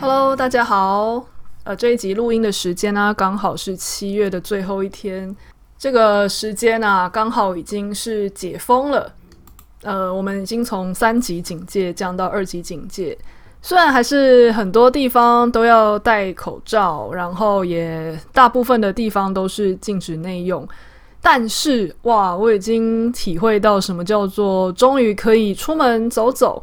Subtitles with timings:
[0.00, 1.26] Hello，大家好。
[1.64, 5.34] 呃，这一集录音的时间呢，刚好是七月的最后一天。
[5.76, 9.12] 这个时间呢，刚好已经是解封了。
[9.82, 13.18] 呃，我们已经从三级警戒降到二级警戒。
[13.60, 20.66] 虽然还是很多地方都要戴口罩，然后也大部分的地方都是禁止内用，
[21.20, 26.62] 但是哇，我已经体会到什么叫做终于可以出门走走，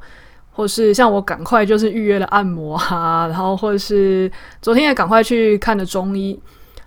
[0.55, 4.31] 或是像我赶快就是预约了按摩啊，然后或者是
[4.61, 6.39] 昨天也赶快去看了中医。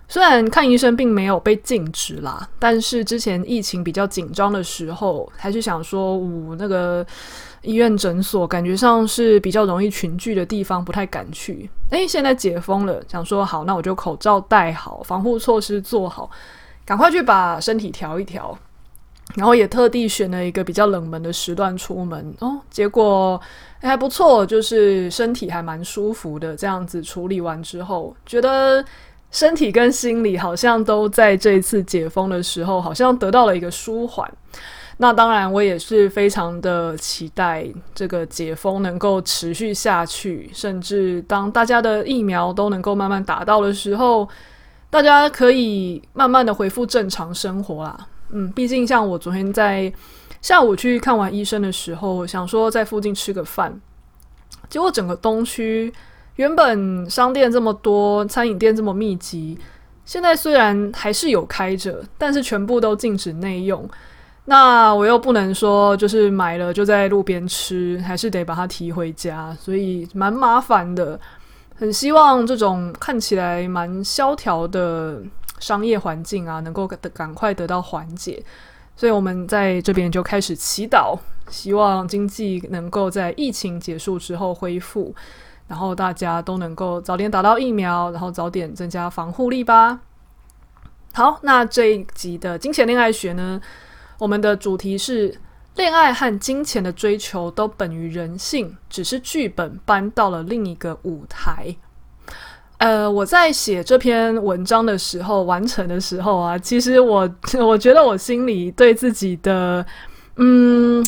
[0.07, 7.05] 虽然看医生并没有被禁止啦，但是之前疫情比较紧张的时候，还是想说，我那个。
[7.61, 11.69] 医院诊所感觉上是比较容易群聚的地方，不太敢去。
[11.89, 16.31] 诶，现在解封了，想说好，那我就口罩戴好，防护措施做好，
[16.85, 18.57] 赶快去把身体调一调。
[19.35, 23.39] 然后也特地选了一个比较冷门的时段出门哦，结果
[23.79, 26.55] 还不错，就是身体还蛮舒服的。
[26.55, 28.83] 这样子处理完之后，觉得
[29.31, 34.29] 身体跟心理好像都在这一次解封的时候，好像得到了一个舒缓。
[34.97, 44.27] 那当然，我也是非常的期待这个解封能够持续下去，甚至当大家的疫苗都能够慢慢打到的时候，
[44.89, 48.07] 大家可以慢慢的恢复正常生活啦。
[48.31, 49.91] 嗯，毕竟像我昨天在
[50.41, 53.79] 下午去看完医生的时候，想说在附近吃个饭，
[54.69, 55.91] 结果整个东区
[56.35, 59.57] 原本商店这么多，餐饮店这么密集，
[60.05, 63.89] 现在虽然还是有开着，但是全部都禁止内用。
[64.45, 71.19] 那我又不能说就是买了就在路边吃，还是得把它提回家，所以蛮麻烦的。
[71.75, 75.21] 很希望这种看起来蛮萧条的
[75.59, 78.43] 商业环境啊，能够赶快得到缓解。
[78.95, 81.17] 所以我们在这边就开始祈祷，
[81.49, 85.15] 希望经济能够在疫情结束之后恢复，
[85.67, 90.01] 然后大家都能够早点打到疫苗，然后早点增加防护力吧。
[91.13, 93.61] 好，那这一集的金钱恋爱学呢，
[94.17, 95.39] 我们的主题是
[95.75, 101.75] 恋爱和金钱的追求都本于人性，只是剧本搬到了另一个舞台。
[102.79, 107.29] 呃，我在写这篇文章的时候，完成的时候啊，其实我
[107.59, 109.85] 我觉得我心里对自己的
[110.37, 111.05] 嗯，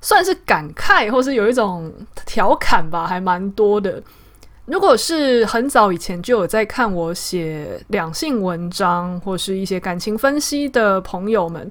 [0.00, 1.92] 算是感慨，或是有一种
[2.24, 4.02] 调侃吧，还蛮多的。
[4.66, 11.70] 如果是很早以前就有在看我写两性文章或是一些感情分析的朋友们。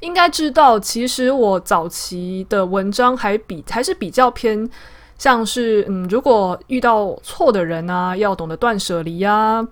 [0.00, 4.68] 应该知道，其实我早期的文章还比还是比较偏，
[5.22, 9.64] 像是嗯，如果遇到错的人啊，要懂得断舍离呀，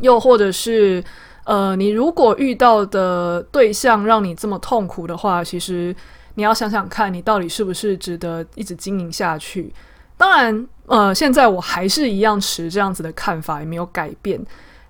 [0.00, 1.02] 又或者是
[1.46, 5.96] 呃，你如果遇到的对象让你这么痛苦的话，其实
[6.34, 9.72] 你要想想看，你到底是不是值得一直经营下去？
[10.18, 14.38] 当然，呃，现在我还是一样持这样子的看法，也没有改变。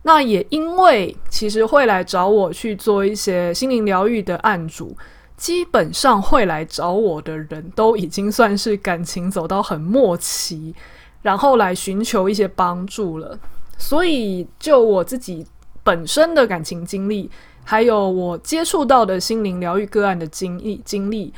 [0.03, 4.97] 那也因为，其实会来找我去做一些心灵疗愈的案主，
[5.39, 10.75] 基本上会来找我的人都已经算是感情走到很末期，
[11.23, 13.39] 然后来寻求一些帮助了。
[13.79, 15.47] 所以，就我自己
[15.85, 17.31] 本身的感情经历，
[17.65, 21.33] 还有我接触到的心灵疗愈个案的经历经历，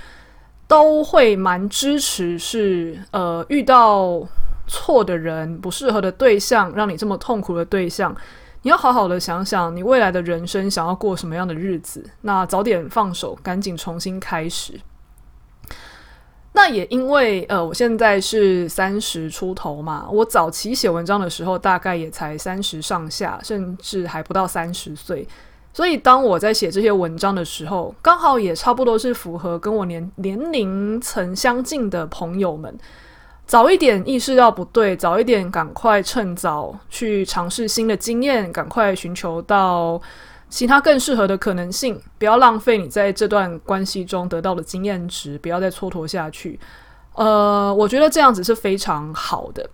[0.67, 4.27] 都会蛮支持，是呃遇到
[4.67, 8.17] 错的人、不适合的对象，让你这么痛苦的对象。
[8.63, 12.05] 你要好好的想想，你未来的人生想要过什么样的日子？
[12.21, 14.79] 那早点放手，赶紧重新开始。
[16.53, 25.27] 那也因为呃，我现在是三十出头嘛，我早期写文章的时候大概也才三十上下，甚至还不到三十岁。
[25.73, 32.77] 所以当我在写这些文章的时候，刚好也差不多是符合跟我年年龄层相近的朋友们。
[33.51, 40.01] 早一点意识到不对，早一点赶快趁早去尝试新的经验，赶快寻求到
[40.49, 46.61] 其他更适合的可能性，不要浪费你在这段关系中得到的经验值，不要再蹉跎下去。
[47.15, 49.69] 呃，我觉得这样子是非常好的。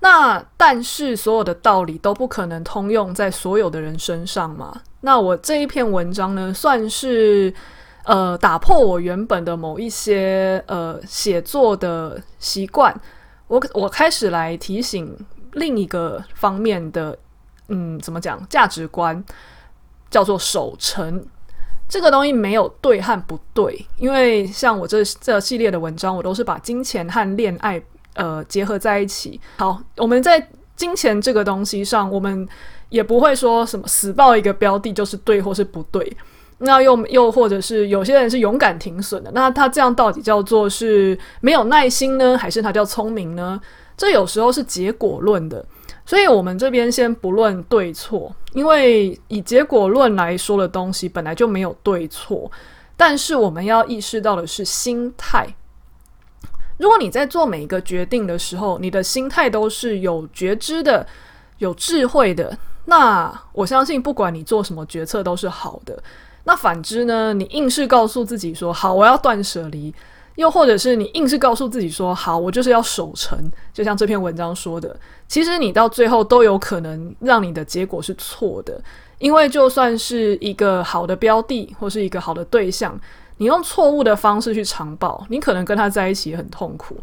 [0.00, 4.82] 那但是所有的道理都不可能通用在所有的人身上嘛？
[5.02, 7.54] 那我这一篇文章呢，算是。
[8.04, 12.94] 呃打破我原本的某一些呃写作的习惯，
[13.48, 15.16] 我我开始来提醒
[15.52, 17.18] 另一个方面的，
[17.68, 19.22] 嗯，怎么讲价值观，
[20.10, 21.24] 叫做守成。
[21.88, 27.82] 这个东西没有对和不对，因为像我这这系列的文章，我都是把金钱和恋爱
[28.14, 29.38] 呃结合在一起。
[29.58, 32.48] 好，我们在金钱这个东西上，我们
[32.88, 36.16] 也不会说什么死抱一个标的就是对或是不对。
[36.64, 43.60] 那又又或者是有些人是勇敢停损的，那他这样到底叫做是没有耐心呢，还是他叫聪明呢？
[43.96, 45.64] 这有时候是结果论的。
[46.04, 52.50] 所以，我们这边先不论对错，因为以结果论来说的东西本来就没有对错。
[52.96, 55.46] 但是，我们要意识到的是心态。
[56.78, 61.06] 如果你在做每一个决定的时候，你的心态都是有觉知的、
[61.58, 66.02] 有智慧的，那我相信，不管你做什么决策都是好的。
[66.44, 67.32] 那反之呢？
[67.32, 69.94] 你硬是告诉自己说：“好，我要断舍离。”
[70.36, 73.38] 又或者是你硬是告诉自己说：“好，我就是要守成。”
[73.72, 74.98] 就像这篇文章说的，
[75.28, 78.82] 其实你到最后都有可能让你的结果是错的，
[79.18, 82.98] 因为就算是一个好的标的或是一个好的对象，
[83.36, 86.96] 你用错误的方式去长抱，你可能跟他在一起很痛苦。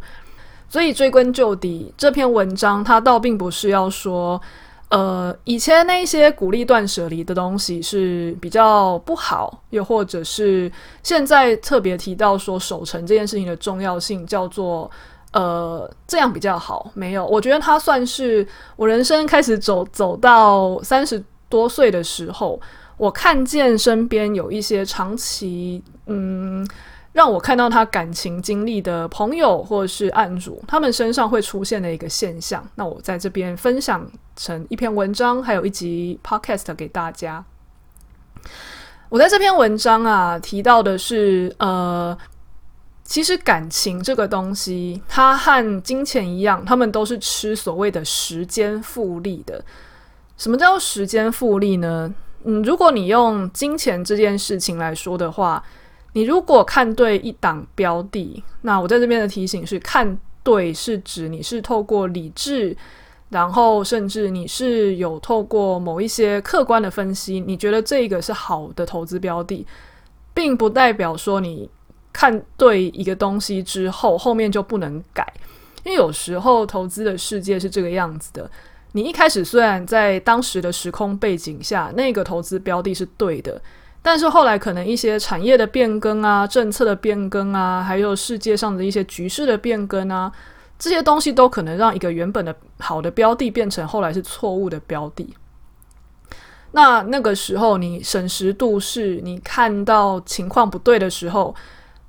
[0.68, 4.41] 所以追根究底，这篇文章它倒并不是要说。
[4.89, 10.71] 呃，以前那些鼓励断舍离的东西是比较不好，又或者是
[11.03, 14.89] 现在特别提到说守成这件事情的重要性，叫做
[15.31, 16.89] 呃这样比较好。
[16.95, 22.59] 没有，我觉得它算是我人生开始走走到三十多岁的时候，
[22.97, 26.68] 我看见身边有一些长期嗯。
[27.12, 32.64] 让我看到他感情经历的朋友或者是案主，他们身上会出现的一个现象。
[32.76, 37.44] 那我在这边分享成一篇文章，还有一集 podcast 给大家。
[39.10, 42.16] 我在这篇文章啊提到的是，呃，
[43.04, 49.66] 其实感情这个东西，它和金钱一样，他们都是吃所谓的时间复利的。
[50.38, 52.14] 什么叫时间复利呢？
[52.44, 55.64] 嗯，如果你用金钱这件事情来说的话。
[56.14, 62.76] 你如果看对一档标的，那我在这边的提醒是：看对是指你是透过理智，
[63.30, 69.66] 然后甚至你是有透过某一些客观的分析，你觉得这个是好的投资标的，
[70.34, 71.70] 并不代表说你
[72.12, 75.32] 看对一个东西之后，后面就不能改。
[75.84, 78.50] 因为有时候投资的世界是这个样子的：
[78.94, 83.62] 你一开始虽然在当时的时空背景下，那个投资标的是对的。
[84.01, 90.31] 但是后来可能一些产业的变更啊，政策的变更啊，还有世界上的一些局势的变更啊，
[90.80, 95.36] 这些东西都可能让一个原本的好的标的变成后来是错误的标的。
[96.72, 101.54] 那那个时候你审时度势，你看到情况不对的时候，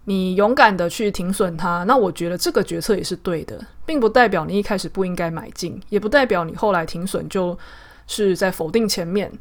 [0.04, 7.58] 你勇敢的去停损它，那我觉得这个决策也是对的，并不代表你一开始不应该买进，也不代表你后来停损就
[8.06, 9.32] 是在否定前面。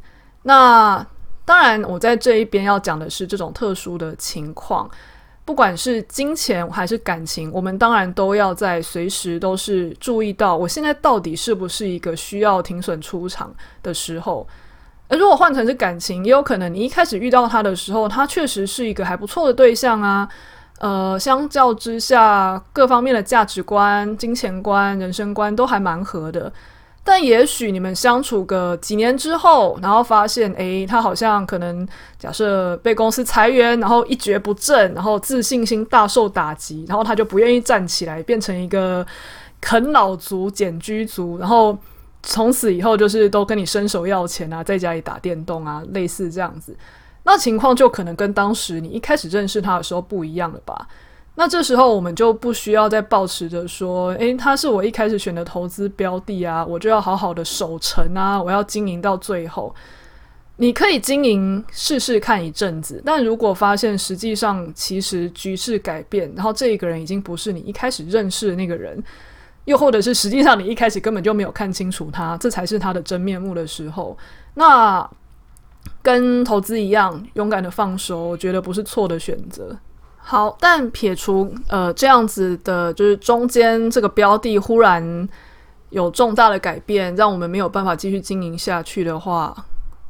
[0.42, 1.06] 那。
[1.50, 4.88] 当然，我在这一边要讲的是这种特殊的情况，
[5.46, 13.52] 不管是金钱还是感情，我们当然都要在随时都是注意到，我现在到底是不是一个需要停损出场
[13.82, 14.48] 的时候。
[15.08, 20.30] 而如果换成是感情，也有可能你一开始遇到他的时候，他确实是一个还不错的对象啊。
[20.78, 26.54] 呃，相较之下，各方面的价值观、金钱观、人生观都还蛮合的。
[27.12, 31.88] 但也许你们相处个几年之后，然后发现，诶，他好像可能
[32.20, 39.04] 假设被公司裁员，然后一蹶不振，然后自信心大受打击，然后他就不愿意站起来，变成一个
[39.60, 41.76] 啃老族、茧居族，然后
[42.22, 46.78] 从此以后就是都跟你伸手要钱啊，在家里打电动啊，类似这样子，
[47.24, 50.88] 那情况就可能跟当时你一开始认识他的时候不一样了吧？
[51.40, 59.74] 那这时候我们就不需要再抱持着说，诶，他是我一开始选的投资标的啊，我就要好好的守成啊，我要经营到最后。
[60.58, 69.02] 你可以经营试试看一阵子，但如果发现实际上其实局势改变，然后这一个人已经不是你一开始认识的那个人，
[69.64, 74.18] 又或者是实际上你一开始根本就没有看清楚他，这才是他的真面目的时候，
[74.56, 75.10] 那
[76.02, 79.78] 跟投资一样，勇敢的放手，我觉得不是错的选择。
[80.22, 85.28] 好，但撇除呃这样子的，就是中间这个标的忽然
[85.90, 89.56] 有重大的改变，让我们没有办法继续经营下去的话，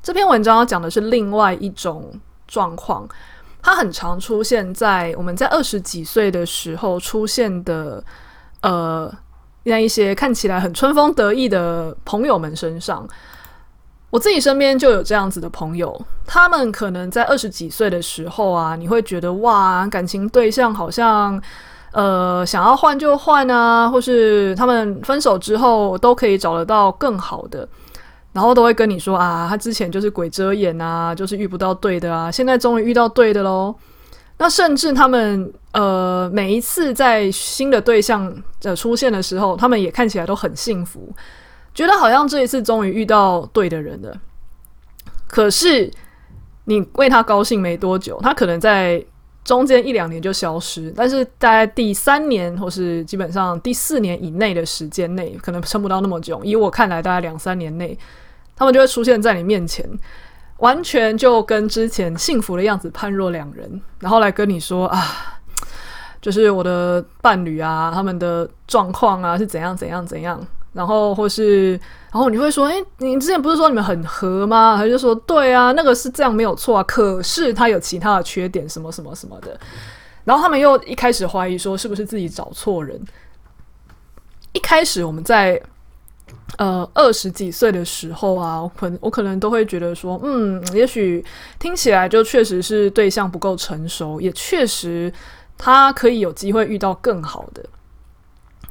[0.03, 2.11] 这篇文章要讲的是另外一种
[2.47, 3.07] 状况，
[3.61, 8.03] 它很常出现在我们在二十几岁的时候出现的，
[8.61, 9.09] 呃，
[9.63, 13.07] 那一些看起来很春风得意的朋友们身上。
[14.09, 21.39] 我自己身边就有这样子的朋友，他们可能在二十几岁的时候啊，你会觉得哇，感情对象好像
[21.91, 27.67] 呃想要换就换啊，或是他们分手之后都可以找得到更好的，
[28.33, 33.75] 然后都会跟你说啊，他之前就是鬼遮眼啊，就是遇不到对的啊，现在终于遇到对的喽。
[34.41, 41.13] 那甚至他们呃每一次在新的对象的出现的时候，他们也看起来都很幸福。
[41.79, 44.13] 觉得好像这一次终于遇到对的人了，
[45.29, 45.89] 可是
[46.65, 49.01] 你为他高兴没多久，他可能在
[49.45, 56.43] 中间一两年就消失，但是在第三年或是基本上第四年以内的时间内，可能撑不到那么久。
[56.43, 57.97] 以我看来，大概两三年内，
[58.57, 59.89] 他们就会出现在你面前，
[60.57, 65.01] 完全就跟之前幸福的样子判若两人，然后来跟你说啊，
[66.19, 70.45] 就是我的伴侣啊，他们的状况啊是怎样怎样怎样。
[70.79, 71.71] 然后或是，
[72.09, 74.77] 然后你会说，哎，你之前不是说你们很合吗？
[74.77, 76.83] 他就说，对啊，那个是这样没有错啊。
[76.83, 79.59] 可是他有其他的缺点，什么什么什么的。
[80.23, 82.97] 然后他们又一开始怀疑说，是不是自己找错人？
[84.53, 85.61] 一开始我们在
[86.57, 91.21] 呃二十几岁的时候啊，我可能我可能都会觉得说，嗯，也许
[91.59, 95.11] 听起来就确实是对象不够成熟，也确实
[95.57, 97.65] 他可以有机会遇到更好的。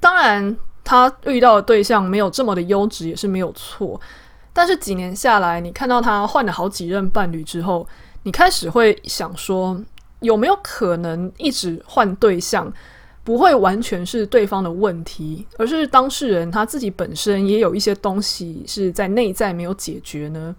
[0.01, 0.57] 当然。
[0.89, 4.01] 他遇到的对象没有这么的优质也是没有错，
[4.55, 7.87] 但是几年下来，你看到他换了好几任伴侣之后，
[8.23, 9.79] 你开始会想说，
[10.21, 12.73] 有没有可能一直换对象
[13.23, 20.57] 不会完全是对方的问题，而是当事人他自己本身也有一些东西是在内在没有解决呢？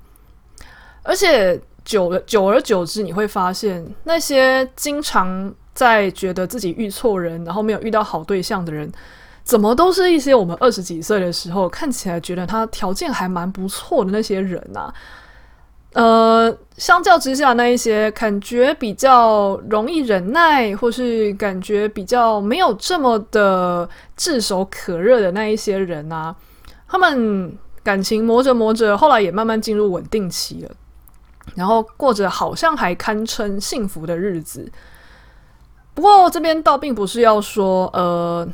[1.02, 8.92] 而且久了，久而久之，你会发现那些经常在觉得自己遇错人，然后没有遇到好对象的人。
[9.50, 14.94] 怎么都是一些我们二十几岁的时候看起来觉得他条件还蛮不错的那些人啊，
[15.94, 26.36] 呃，相较之下，那一些感觉比较容易忍耐，或是感觉比较没有这么的炙手可热的那一些人啊，
[26.88, 30.70] 他们感情磨着磨着，后来也慢慢进入稳定期了，
[31.56, 34.72] 然后过着好像还堪称幸福的日子。
[35.96, 38.48] 不过这边倒并不是要说，呃。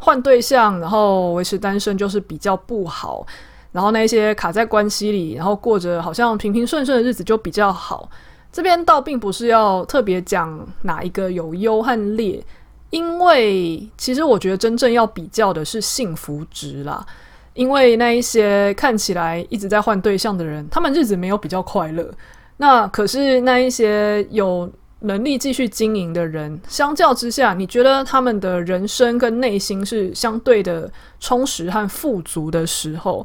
[0.00, 3.26] 换对象，然后维持单身就是比较不好。
[3.72, 8.08] 然后那一些卡在关系里，然后过着好像平平顺顺的日子就比较好。
[8.50, 12.42] 这边倒并不是要特别讲哪一个有优和劣，
[12.90, 17.04] 因为其实我觉得真正要比较的是幸福值啦。
[17.52, 22.10] 因为那一些看起来一直在换对象的人，他们日子没有比较快乐。
[22.56, 24.70] 那可是那一些有。
[25.00, 30.90] 能力继续经营的人，相较之下，你觉得他们的人生跟内心是相对的
[31.20, 33.24] 充实和富足的时候，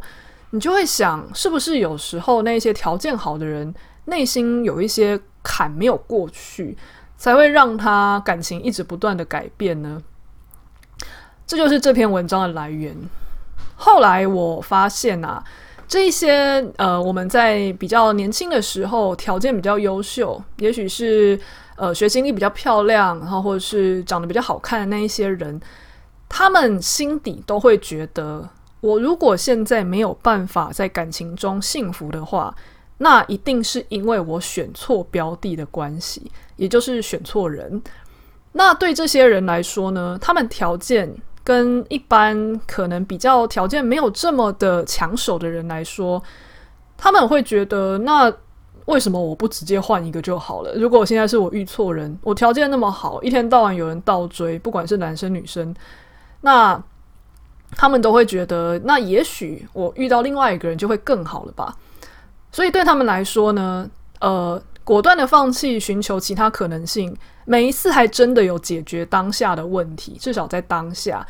[0.51, 3.73] 你就会想，是不是有时候那些条件好的人，
[4.05, 6.77] 内心有一些坎没有过去，
[7.17, 9.99] 才会让他感情一直不断的改变呢？
[11.47, 12.95] 这就是这篇文章的来源。
[13.75, 15.43] 后来我发现啊，
[15.87, 21.39] 这一些呃，我们在比较年轻的时候，条件比较优秀，也许是。
[21.75, 25.59] 呃，学经历比较漂亮，然后或者是长得比较好看的那一些人，
[26.29, 28.47] 他们心底都会觉得，
[28.79, 32.55] 我如果现在没有办法在感情中幸福的话，
[32.99, 37.81] 那一定是因为我选错标的的关系，也就是选错人。
[38.51, 41.11] 那对这些人来说呢，他们条件
[41.43, 46.21] 跟一般可能比较条件没有这么的抢手的人来说，
[46.95, 48.31] 他们会觉得那。
[48.85, 50.73] 为什么我不直接换一个就好了？
[50.75, 55.73] 如果我现在是我遇错人，我条件那么好，一天到晚有人倒追，不管是男生女生，
[56.41, 56.81] 那
[57.71, 61.75] 他们都会觉得，那也许我遇到另外一个人就会更好了吧？
[62.51, 71.25] 所以对他们来说呢，呃，果断的放弃，寻求其他可能性，每一次还真的有解决当下的问题，至少在当下。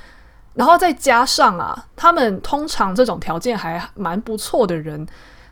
[0.55, 5.07] 然后再加上啊，他们通常这种条件还蛮不错的人。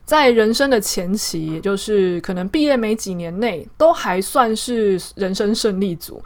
[0.06, 6.22] 在人生的前期，就是可能毕业没几年内，都还算是人生胜利组，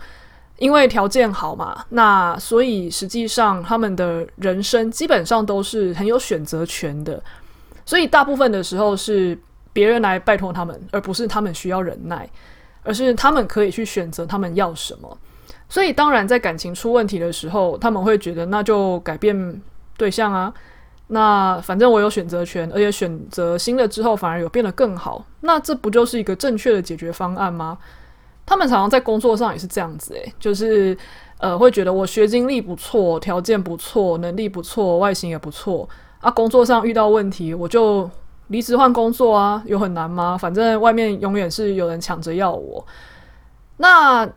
[0.57, 1.85] 因为条件好嘛。
[1.89, 7.21] 那所以实际上他们的人生基本上都是很有选择权的，
[7.85, 9.37] 所以大部分的时候是
[9.71, 12.27] 别人来拜托他们，而不是他们需要忍耐，
[12.81, 15.15] 而是他们可以去选择他们要什么。
[15.69, 19.61] 所以当然，在感情出问题的时候，他们会觉得那就改变
[19.97, 20.51] 对象啊。
[21.07, 27.77] 那反正我有选择权，而且选择新的之后反而有变得更好，那这不就是一个正确的解决方案吗？
[28.45, 30.97] 他们常常在工作上也是这样子，诶，就是
[31.39, 35.87] 呃会觉得我学经历不错，条件不错，能力不错，外形也不错
[36.21, 38.09] 啊，工作上遇到问题我就
[38.47, 40.37] 离职换工作啊，有很难吗？
[40.37, 42.85] 反正外面永远是有人抢着要我。
[43.77, 44.27] 那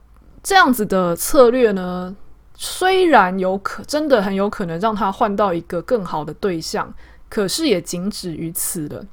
[0.42, 2.16] 这样子的策略呢，
[2.60, 6.92] 虽然有可真的很有可能让他换到一个更好的对象，
[7.28, 9.06] 可是也仅止于此了。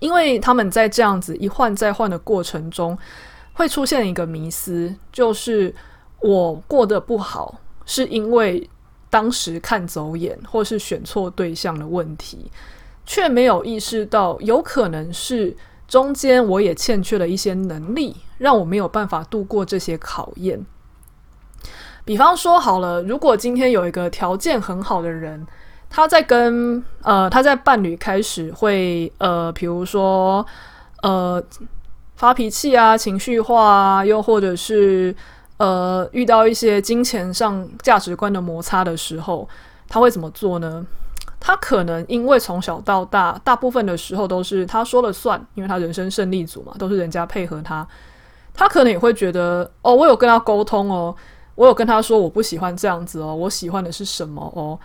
[0.00, 2.96] 因为他们在这样子一换再换的过程中，
[3.52, 5.74] 会出现一个迷思，就是
[6.20, 8.68] 我过得不好，是因为
[9.10, 12.50] 当时看走眼或是选错对象的问题。
[13.04, 20.66] 却没有意识到，有可能是中间我也欠缺了一些能力，让我没有办法度过这些考验。
[22.06, 25.44] 比方说，好了，如果今天有一个条件很好的人，
[25.90, 30.46] 他在跟呃他在伴侣开始会呃，比如说
[31.02, 31.42] 呃
[32.14, 35.12] 发脾气啊、情绪化啊，又或者是
[35.56, 39.48] 呃遇到一些金钱上价值观的摩擦的时候，
[39.88, 40.86] 他会怎么做呢？
[41.40, 47.84] 他可能因为从小到大，大部分的时候都是他说了算，因为他人生胜利组嘛，都是人家配合他。
[48.54, 51.14] 他可能也会觉得，哦，我有跟他沟通哦，
[51.56, 54.78] 我有跟他说我不喜欢这样子哦，我喜欢的是什么哦。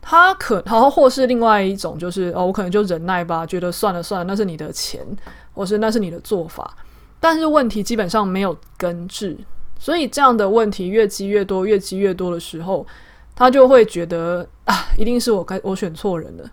[0.00, 5.06] 他可，然后或是另外一种，就是哦，我可能就忍耐吧，觉得算了算了，那是你的钱，
[5.52, 6.74] 或是那是你的做法。
[7.20, 9.36] 但是问题基本上没有根治，
[9.78, 12.86] 所以这样的问题越积越多，越积越多的时候。
[13.34, 16.44] 他就会觉得啊，一定是我该我选错人了，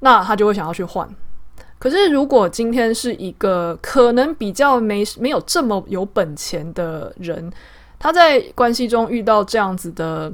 [0.00, 1.08] 那他就会想要去换。
[1.78, 7.50] 可是如果今天是一个可能比较没没有这么有本钱的人，
[7.98, 10.32] 他在关系中遇到这样子的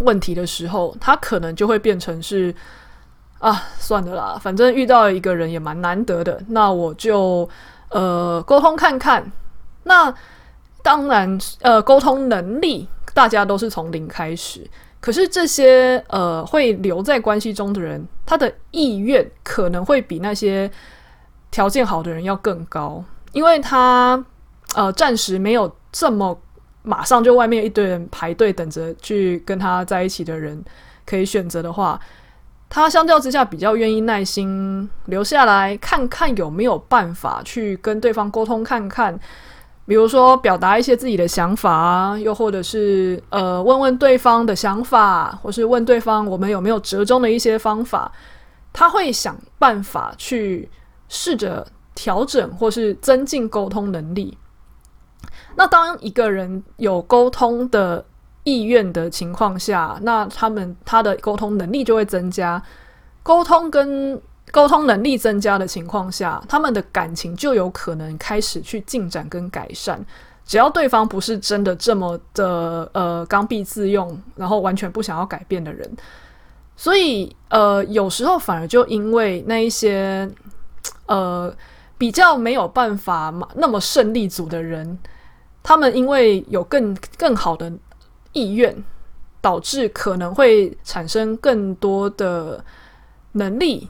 [0.00, 2.54] 问题的时候，他可能就会变成是
[3.38, 7.48] 啊，算了啦，反正遇到一个人也蛮难得的，那我就
[7.90, 9.30] 呃沟通看看。
[9.84, 10.12] 那
[10.82, 12.88] 当然，呃，沟通能力。
[13.14, 14.64] 大家都是从零开始，
[15.00, 20.70] 可是这些呃会留在关系中的人，他的意愿可能会比那些
[21.50, 24.24] 条件好的人要更高，因为他
[24.76, 26.38] 呃暂时没有这么
[26.88, 30.64] 马上就外面一堆人排队等着去跟他在一起的人
[31.04, 32.00] 可以选择的话，
[32.70, 39.20] 他相较之下比较愿意耐心留下来看看有没有办法去跟对方沟通看看。
[39.84, 48.10] 比如说，表达一些自己的想法啊，又或者是呃，问问对方的想法，或是问对方我们有没有折中的一些方法，
[48.72, 50.68] 他会想办法去
[51.08, 54.36] 试着调整或是增进沟通能力。
[55.58, 58.02] 那当一个人有沟通的
[58.44, 62.62] 意愿的情况下，那他们他的沟通能力就会增加，
[63.22, 64.18] 沟通跟。
[64.50, 70.02] 沟通能力增加的情况下，他们的感情就有可能开始去进展跟改善。
[70.46, 75.86] 只要对方不是真的这么的呃刚愎自用，然后完全不想要改变的人，
[76.78, 80.26] 所以呃有时候反而就因为那一些
[81.04, 81.54] 呃
[81.98, 84.98] 比较没有办法那么胜利组的人，
[85.62, 87.72] 他们因为有更更好的
[88.32, 88.84] 意愿，
[89.40, 92.64] 导致可能会产生更多的
[93.32, 93.88] 能力。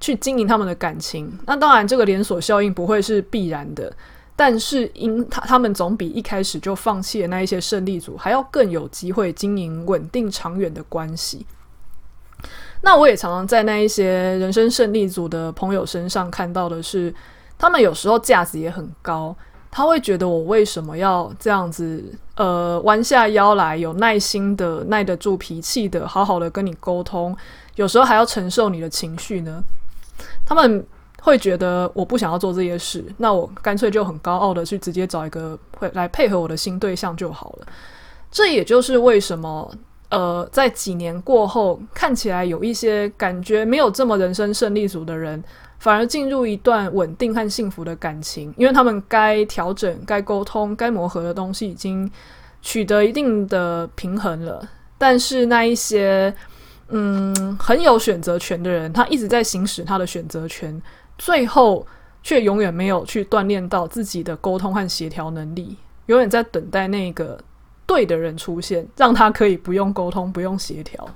[0.00, 3.92] 去经营他们的感情，那当然这个连锁效应不会是必然的，
[4.34, 11.46] 但是因他他们总比一开始就放弃的那一些胜利组还要更有机会经营稳定长远的关系。
[12.80, 17.14] 那我也常常在那一些人生胜利组的朋友身上看到的是，
[17.56, 19.36] 他们有时候架子也很高，
[19.74, 22.04] 他会觉得我为什么要这样子，
[22.36, 27.34] 呃，弯下腰来，有耐心的耐得住脾气的，好好的跟你沟通，
[27.76, 29.64] 有时候还要承受你的情绪呢？
[30.44, 30.84] 他们
[31.22, 37.66] 会觉得我不想要做这些事，那我干脆就很高傲的去直接找一个会来配合我的新对象就好了。
[38.30, 39.70] 这也就是为什么，
[40.10, 45.42] 呃，在几年过后，看起来有一些感觉没有这么人生胜利组的人，
[45.82, 52.08] 反而进入一段稳定和幸福的感情，因为他们该调整、该沟通、该磨合的东西已经
[52.60, 54.66] 取得一定的平衡了。
[54.96, 56.32] 但是那一些。
[56.94, 60.82] 嗯，很有选择权的人，他一直在行使他的选择权，
[61.16, 61.86] 最后
[62.22, 67.38] 却永远没有去锻炼到自己的沟通和协调能力，永远在等待那个
[67.86, 71.08] 对的人出现，让他可以不用沟通、不用协调。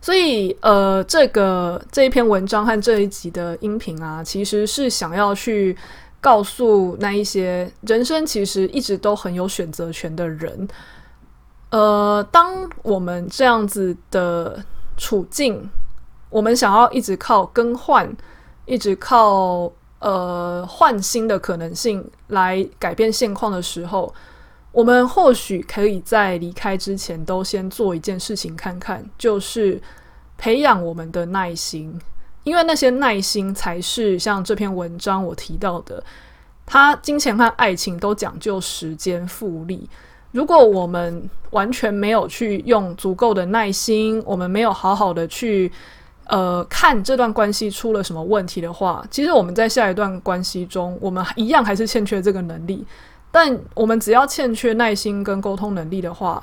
[0.00, 5.76] 所以，呃，这个这一篇文章和这一集的音频啊，其实是想要去
[6.20, 10.68] 告诉那一些人生其实一直都很有选择权的人。
[11.70, 14.64] 呃，当我们这样子的
[14.96, 15.68] 处境，
[16.30, 18.08] 我们想要一直靠更换，
[18.64, 24.14] 一直靠呃换新的可能性来改变现况的时候，
[24.76, 29.80] 我们或许可以在离开之前都先做一件事情看看，就是
[30.36, 31.98] 培养我们的耐心，
[32.44, 36.04] 因为那些耐心才是像这篇文章我提到的，
[36.66, 39.88] 他金钱和爱情都讲究时间复利。
[40.32, 45.72] 如果我们完全没有去用足够的耐心，我们没有好好的去
[46.26, 52.86] 呃看这段关系出了什么问题的话，其实我们在下一段关系中，我们一样还是欠缺这个能力。
[53.38, 56.42] 但我们只要欠缺耐心跟沟通能力的话，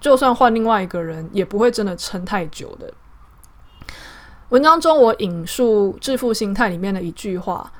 [0.00, 2.90] 就算换另外一个人，也不会真的撑太久的。
[4.48, 7.70] 文章中我引述《致富心态》里面的一句话。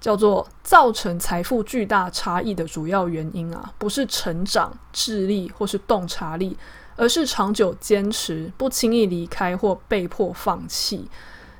[0.00, 6.56] 叫做造成财富巨大差异的主要原因啊，不是成长、智力或是洞察力，
[6.94, 11.10] 而是长久坚持、不轻易离开或被迫放弃。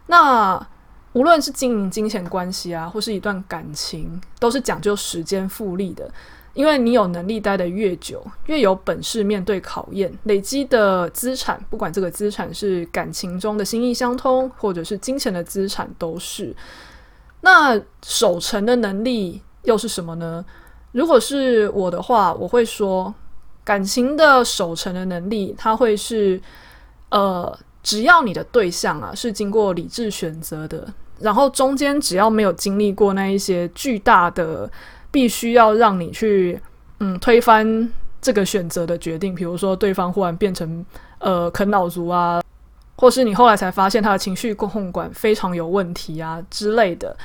[0.06, 0.64] 那
[1.12, 6.10] 无论是经营金钱关系啊，或是一段感情，都是讲究时间复利的。
[6.54, 16.54] 因为你有能力待得越久，越有本事面对考验，累积的资产，不管这个资产是感情中的心意相通，或者是金钱的资产，都是。
[17.42, 20.44] 那守成的能力又是什么呢？
[20.90, 23.14] 如果是我的话，我会说，
[23.62, 26.40] 感情的守成的能力，它会是，
[27.10, 27.56] 呃，
[27.88, 30.86] 只要你的对象啊是经过理智选择的，
[31.20, 34.70] 然后中间只要没有经历过那一些巨大的，
[35.10, 36.60] 必须要让你去，
[37.00, 40.84] 嗯，推翻这个选择的决定，比如说对方忽然变成，
[41.18, 42.42] 呃，啃老族啊。
[42.98, 47.16] 或是你后来才发现他的情绪共控管非常有问题啊之类的。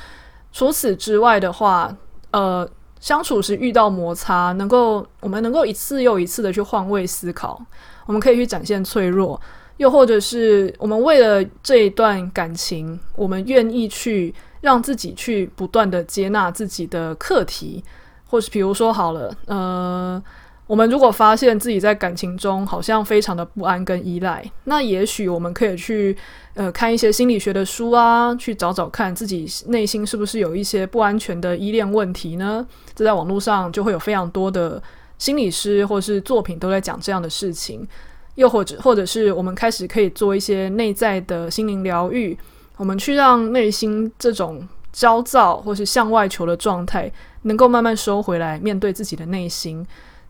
[0.54, 1.94] 除此之外的话，
[2.32, 2.66] 呃，
[3.02, 7.62] 相处时遇到摩擦，能够我们能够一次又一次的去换位思考，
[8.06, 9.42] 我们可以去展现脆弱，
[9.78, 17.84] 又或者是我们为了这一段感情，我们愿意去让自己去不断的接纳自己的课题，
[18.30, 20.24] 或是比如说好了，呃。
[20.66, 26.16] 我们如果发现自己在感情中好像非常的不安跟依赖，那也许我们可以去
[26.54, 32.66] 呃看一些心理学的书啊，去找找看自己内心是不是有一些不安全的依恋问题呢？
[32.96, 34.82] 这在网络上就会有非常多的
[35.18, 37.86] 心理师或是作品都在讲这样的事情，
[38.36, 42.38] 又或者或者是我们开始可以做一些内在的心灵疗愈，
[42.78, 47.12] 我们去让内心这种焦躁或是向外求的状态
[47.44, 49.86] 能够慢慢收回来，面对自己的内心。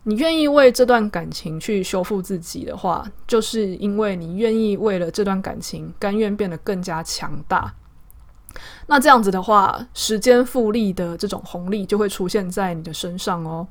[0.06, 7.72] 你愿意为这段感情去修复自己的话，就是因为你愿意为了这段感情甘愿变得更加强大。
[8.86, 13.66] 那这样子的话，时间复利的这种红利就会出现在你的身上哦。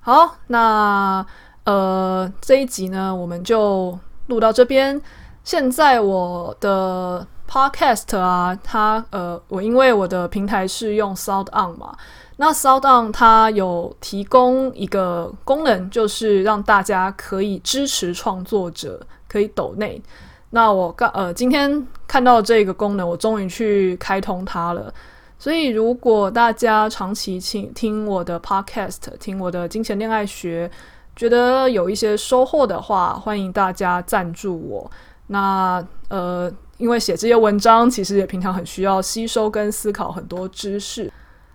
[0.00, 1.24] 好，那
[1.64, 5.00] 呃这一集呢，我们就录到这边。
[5.44, 11.96] 现在我的 podcast 啊，它呃，我因为我的平台是用 Sound On 嘛。
[12.36, 20.02] 那 SoundOn 它有提供一个功能，就是让大家可以支持创作者，可以抖内。
[20.50, 24.92] 那我刚呃今天看到这个功能，我终于去开通它了。
[25.38, 30.70] 所以如果大家长期听听我的 Podcast，听我的金钱恋爱学，
[31.14, 34.90] 觉得有一些收获的话，欢迎大家赞助我。
[35.28, 41.10] 那呃，因为写这些文章，其实也平常很需要吸收跟思考很多知识。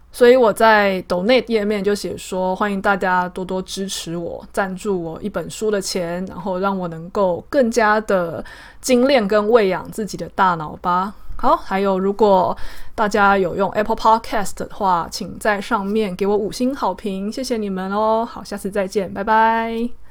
[0.09, 8.43] 所以我在 Donate 页面就写说，欢迎大家多多支持我，赞助我一本书的钱，然后让我能够更加的
[8.81, 11.13] 精炼跟喂养自己的大脑吧。
[11.37, 12.57] 好，还有如果
[12.95, 18.27] 大家有用 Apple Podcast 的话，请在上面给我五星好评，谢谢你们哦。
[18.29, 20.06] 好，下次再见，拜拜。